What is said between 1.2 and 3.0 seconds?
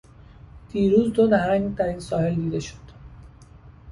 نهنگ در این ساحل دیده شد.